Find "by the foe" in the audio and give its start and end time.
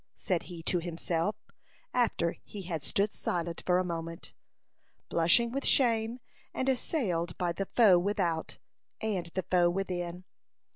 7.37-7.99